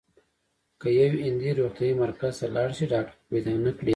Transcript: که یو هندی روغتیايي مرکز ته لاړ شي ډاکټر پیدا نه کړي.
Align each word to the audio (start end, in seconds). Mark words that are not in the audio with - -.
که 0.81 0.87
یو 0.99 1.11
هندی 1.25 1.49
روغتیايي 1.59 1.99
مرکز 2.03 2.33
ته 2.39 2.47
لاړ 2.55 2.69
شي 2.77 2.85
ډاکټر 2.93 3.15
پیدا 3.29 3.53
نه 3.65 3.71
کړي. 3.77 3.89